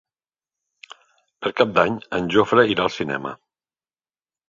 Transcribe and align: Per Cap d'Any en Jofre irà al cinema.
Per 1.45 1.53
Cap 1.63 1.77
d'Any 1.77 2.01
en 2.21 2.33
Jofre 2.39 2.67
irà 2.75 2.89
al 2.91 2.95
cinema. 2.99 3.39